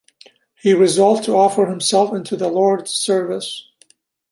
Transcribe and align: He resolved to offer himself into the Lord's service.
He 0.59 0.73
resolved 0.73 1.25
to 1.25 1.35
offer 1.35 1.67
himself 1.67 2.11
into 2.11 2.35
the 2.35 2.49
Lord's 2.49 2.89
service. 2.89 3.69